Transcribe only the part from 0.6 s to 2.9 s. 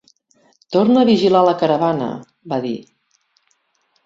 "Torna a vigilar la caravana", va dir.